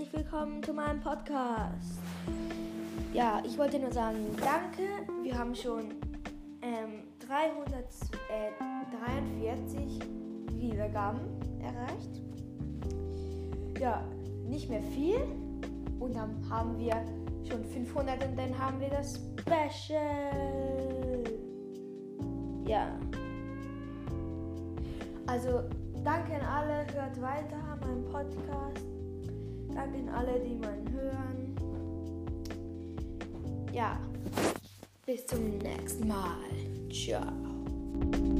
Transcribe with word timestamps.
herzlich 0.00 0.24
willkommen 0.24 0.62
zu 0.62 0.72
meinem 0.72 1.00
Podcast. 1.00 2.00
Ja, 3.12 3.42
ich 3.44 3.58
wollte 3.58 3.78
nur 3.78 3.92
sagen, 3.92 4.34
danke. 4.38 4.84
Wir 5.22 5.38
haben 5.38 5.54
schon 5.54 5.90
ähm, 6.62 7.02
343 7.28 9.78
äh, 9.78 10.00
Wiedergaben 10.54 11.20
erreicht. 11.60 12.22
Ja, 13.78 14.02
nicht 14.48 14.70
mehr 14.70 14.82
viel. 14.82 15.20
Und 15.98 16.16
dann 16.16 16.34
haben 16.48 16.78
wir 16.78 17.04
schon 17.46 17.62
500 17.62 18.24
und 18.24 18.38
dann 18.38 18.58
haben 18.58 18.80
wir 18.80 18.88
das 18.88 19.20
Special. 19.40 21.24
Ja. 22.64 22.98
Also, 25.26 25.64
danke 26.02 26.36
an 26.36 26.46
alle. 26.46 26.86
Hört 26.94 27.20
weiter 27.20 27.76
meinen 27.82 28.06
Podcast. 28.06 28.89
Danke 29.74 29.98
an 29.98 30.08
alle, 30.08 30.40
die 30.40 30.56
meinen 30.56 30.92
hören. 30.92 31.56
Ja, 33.72 33.98
bis 35.06 35.26
zum 35.26 35.58
nächsten 35.58 36.08
Mal. 36.08 36.38
Ciao. 36.90 38.39